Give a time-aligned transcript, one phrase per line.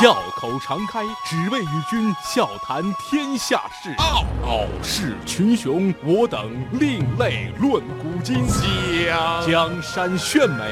[0.00, 3.92] 笑口常开，只为与君笑谈天下事。
[3.98, 8.46] 傲傲视群雄，我等另类论古今。
[8.46, 10.62] 江江山炫美，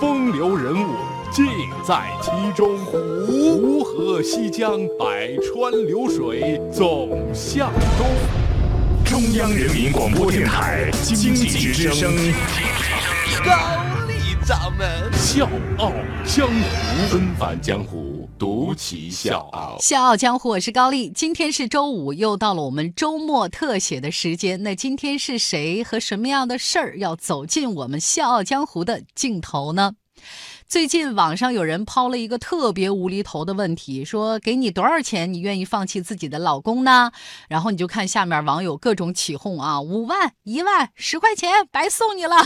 [0.00, 0.94] 风流人物
[1.32, 1.48] 尽
[1.84, 2.78] 在其中。
[2.86, 8.06] 湖河西江，百川流水总向东。
[9.04, 12.14] 中央人民广播电台经济之声，
[13.44, 13.50] 高
[14.06, 15.48] 丽掌门笑
[15.78, 15.90] 傲
[16.24, 19.76] 江湖，纷繁江湖，独骑笑傲。
[19.80, 21.08] 笑傲江湖，我是高丽。
[21.10, 24.62] 今天是周五，又到了我们周末特写的时间。
[24.62, 29.92] 那今天是谁和什么样的事儿要走进我们笑傲江湖的镜头呢？
[30.68, 37.12] 最近网上有人抛了一个特别无厘头的问题，说给你多少钱，你愿意放弃自己的老公呢？
[37.48, 42.36] 然后你就看下面网友各种起哄啊，五万、一万、十块钱，白送你了。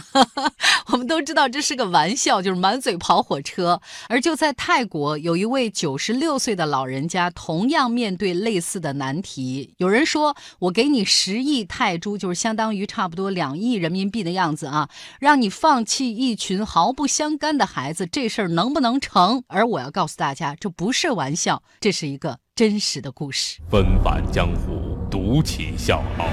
[0.92, 3.80] 我们都知道这是个玩笑，就是满嘴跑火车。
[4.08, 9.72] 而就在泰国，有一位九十六岁的老人家，同样面对类似的难题。
[9.78, 14.90] 有人说，我给你十亿泰铢，就是相当于差不多两亿人民币的样子啊，
[15.20, 18.09] 让你放弃一群毫不相干的孩子。
[18.12, 19.44] 这事儿能不能成？
[19.46, 23.60] 而我要告诉大家，这不是玩笑，这是一个真实的故事。
[23.70, 26.26] 纷繁江湖，独起笑傲。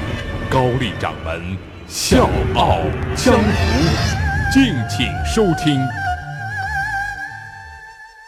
[0.49, 1.55] 高丽掌门
[1.87, 2.79] 笑傲
[3.15, 5.79] 江湖，敬请收听。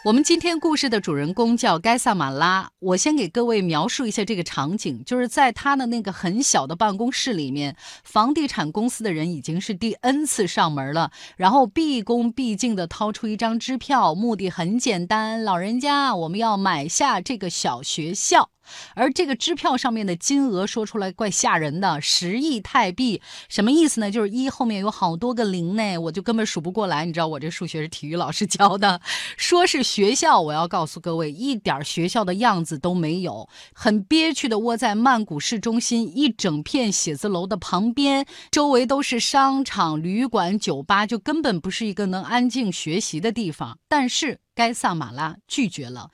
[0.02, 2.70] 我们今天故事的主人公叫盖萨马拉。
[2.78, 18.48] 我先给各位描述一下这个场景，就是在他的那个很小的办公室里面，房地产公司的人已经是第 N 次上门了，然后毕恭毕敬地掏出一张支票，目的很简单，老人家，我们要买下这个小学校。
[18.94, 24.10] 而这个支票上面的金额说出来怪吓人的，十亿泰币，什么意思呢？
[24.10, 27.04] 就是一后面有好多个零呢，我就根本数不过来。
[27.04, 29.00] 你知道我这数学是体育老师教的，
[29.36, 43.78] 说是学校，我要告诉各位，一点学校的样子都没有，很憋屈的窝在曼谷市中心一整片写字楼的旁边，周围都是商场、旅馆、酒吧，就根本不是一个能安静学习的地方。
[43.88, 46.10] 但是该萨马拉拒绝了。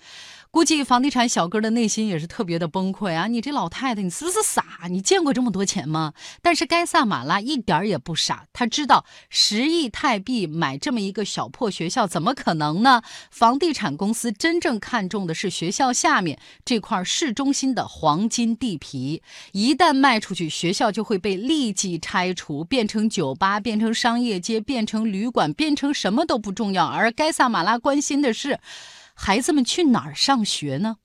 [0.56, 3.26] 估计房地产小哥的内心也是特别的崩溃啊！
[3.26, 4.64] 你这老太太，你是不是傻？
[4.88, 6.14] 你见过这么多钱吗？
[6.40, 13.02] 但是该萨马拉一点也不傻，他知道十亿泰币买这么一个小破学校怎么可能呢？
[13.30, 19.20] 房地产公司真正看重的是学校下面这块市中心的黄金地皮，
[19.52, 26.86] 一旦卖出去，学校就会被立即拆除，变成酒吧，变成商业街，变成旅馆，变成什么都不重要。
[26.86, 28.58] 而该萨马拉关心的是。
[29.18, 30.98] 孩子们去哪儿上学呢？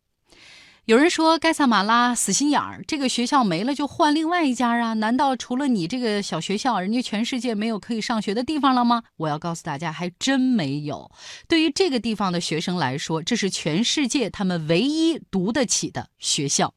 [0.85, 4.93] 有人说盖萨马拉死心眼儿，这个学校没了就换另外一家啊？
[4.93, 9.03] 难道除了你这个小学校，人家全世界没有可以上学的地方了吗？
[9.17, 11.11] 我要告诉大家，还真没有。
[11.47, 16.73] 对于这个地方的学生来说，这是全世界他们唯一读得起的学校。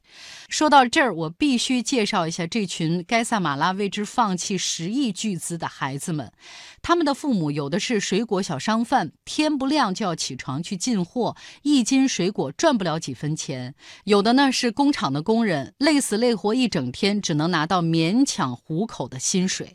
[0.50, 6.30] 说到这儿，我必须介绍一下这群该萨马拉为之放弃十亿巨资的孩子们。
[6.82, 13.72] 他们的父母有的是水果小商贩，天不亮就要起床去进货，一斤水果赚不了几分钱；
[14.02, 19.68] 有的呢是工厂的工人，累死累活一整天，只能拿到勉强糊口的薪水；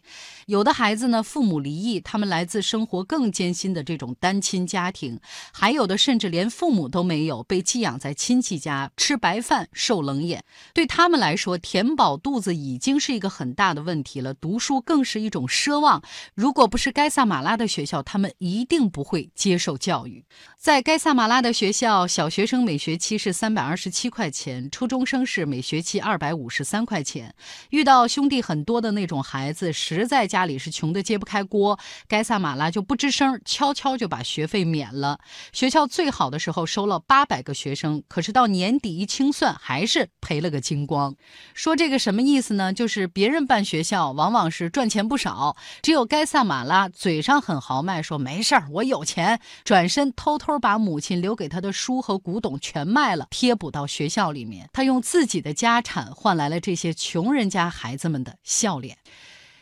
[0.46, 5.18] 有的孩子呢父母离异，他们来自生活更艰辛的这种单亲家庭；
[5.54, 10.44] 还有的甚至连父母都没有，被寄养在亲戚家，吃白饭受冷眼。
[10.74, 16.04] 对他们来说，填饱肚子已经是一个很大的问题了，读书更是一种奢望。
[16.36, 20.26] 如果不是该萨马拉的学校，他们一定不会接受教育。
[20.58, 27.34] 在该萨马拉的学校，小学生每学期是三百二十七块钱，初中生是每学期二百五十三块钱。
[27.70, 31.78] 遇到兄弟很多的那种孩子，实在家里是穷得揭不开锅，
[32.08, 35.20] 该萨马拉就不吱声，悄悄就把学费免了。
[35.52, 41.16] 学校最好的时候收了八百个学生，可是到年底一清算，还是赔了个精光。
[41.54, 42.72] 说这个什么意思呢？
[42.72, 46.88] 就是别人办学校往往是赚钱不少，只有该萨马拉。
[46.88, 49.42] 嘴上很豪迈，说没事儿，我有钱。
[49.66, 54.70] 转身偷偷把母亲留给他的书和古董全卖了，贴补到学学校里面。
[54.72, 58.98] 他用自己的家产换来了这些穷人家孩子们的笑脸。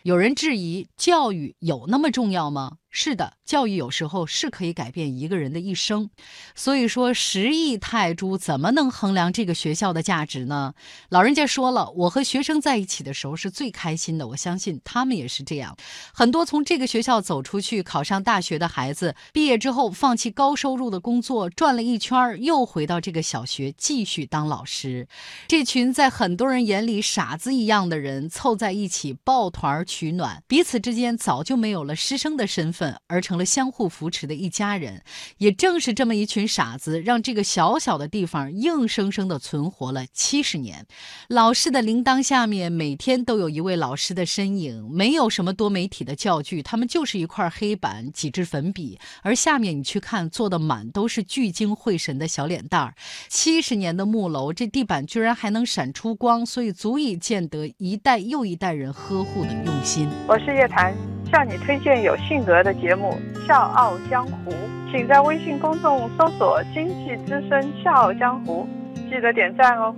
[0.03, 2.77] 有人质疑，教育有那么重要吗？
[2.89, 6.09] 是的，教育有时候是可以改变一个人的一生。
[6.55, 10.73] 所以说，十亿泰铢怎么能衡量这个学校的价值呢？
[11.09, 15.77] 老人家说了，我和学生在一起的时候是最开心的，我相信他们也是这样。
[16.13, 25.07] 很多从这个学校走出去考上大学的孩子，毕业之后放弃高收入的工作，转了一圈，又回到这个小学继续当老师。
[25.47, 32.76] 这群在很多人眼里傻子一样的人凑在一起抱团取暖，彼此之间早就没有了师生的身份。
[32.77, 35.01] 份，而成了相互扶持的一家人。
[35.37, 40.85] 也正是这么一群傻子，让这个小小的地方硬生生的存活了七十年。
[41.27, 52.93] 老式的铃铛下面，每天都有一位老师的身影，没有什么多媒体的教具，他们就是一块黑板、几支粉笔，而下面你去看，坐的满都是聚精会神的小脸蛋儿。
[53.27, 60.07] 七十年的木楼，这地板居然还能闪出光，所以足以见得一代又一代人呵护的用心。
[60.27, 60.93] 我是叶檀，
[61.31, 64.51] 向你推荐有性格的节目《笑傲江湖》，
[64.91, 68.65] 请在微信公众搜索“经济之声笑傲江湖”，
[69.09, 69.93] 记得点赞哦。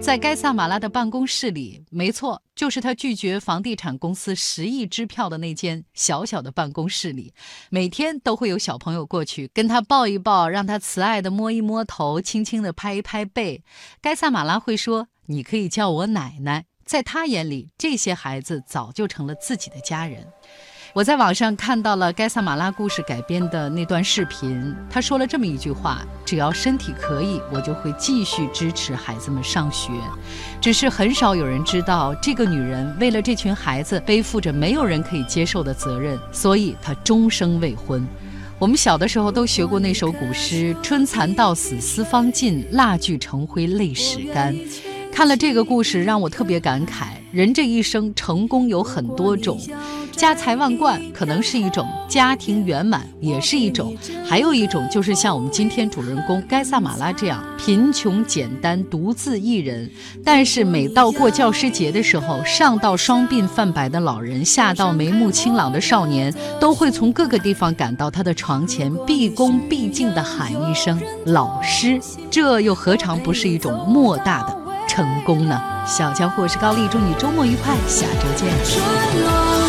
[0.00, 7.32] 在该萨马拉的办公室里，没错，就是他拒绝房地产公司十亿支票的那间小小的办公室里，
[7.70, 13.62] 每天都会有小朋友过去跟他抱一抱，让他慈爱的摸一摸头，轻轻的拍一拍背。
[14.00, 20.26] 该萨马拉会说：“你可以叫我奶奶。”在他眼里，这些孩子早就成了自己的家人。
[20.92, 29.90] 我在网上看到了盖萨马拉故事改编的那段视频，他说了这么一句话：“只要身体可以，我就会继续支持孩子们上学。”
[30.62, 38.06] 只是很少有人知道，这个女人为了这群孩子背负着没有人可以接受的责任，所以她终生未婚。
[38.60, 44.54] 我们小的时候都学过那首古诗：“春蚕到死丝方尽，蜡炬成灰泪始干。”
[45.14, 49.56] 看了这个故事，让我特别感慨：人这一生成功有很多种，
[50.10, 53.96] 家财万贯可能是一种，家庭圆满也是一种，
[54.28, 59.88] 还有一种就是像我们今天主人公盖萨马拉这样贫穷简单、独自一人。
[60.24, 74.63] 但是每到过教师节的时候，上到双鬓泛白的老人，下到眉目清朗的少年，都会从各个地方赶到他的床前，毕恭毕敬地喊一声“老师”，这又何尝不是一种莫大的？
[74.94, 79.63] 成功了，小江我是高丽，祝你周末愉快，下周见。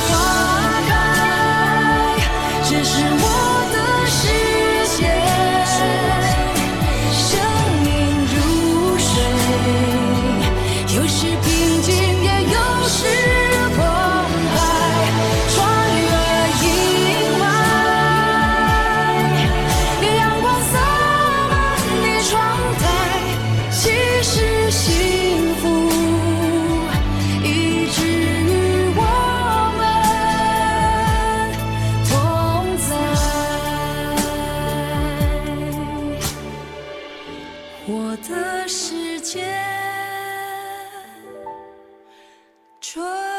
[42.86, 43.35] 春。